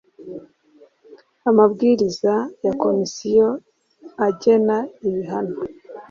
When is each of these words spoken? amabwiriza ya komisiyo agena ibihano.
amabwiriza 1.49 2.33
ya 2.65 2.73
komisiyo 2.83 3.47
agena 4.27 4.77
ibihano. 5.07 5.57